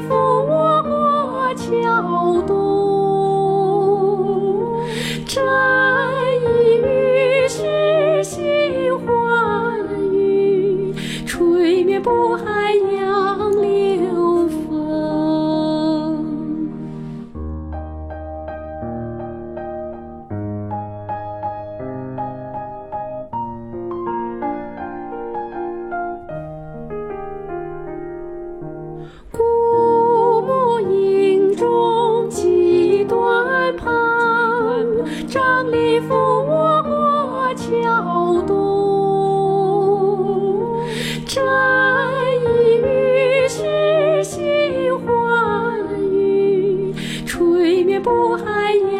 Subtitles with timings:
[0.00, 2.52] 扶我过桥东，
[5.26, 5.42] 沾
[6.42, 6.82] 一雨
[7.48, 8.38] 是新
[8.98, 9.06] 欢
[10.12, 10.94] 雨，
[11.26, 13.03] 吹灭渤海洋
[35.64, 38.54] 张力扶我桥东。
[41.26, 41.42] 沾
[42.44, 44.42] 一雨是新
[44.98, 45.08] 欢
[46.12, 48.93] 雨，吹灭渤海洋。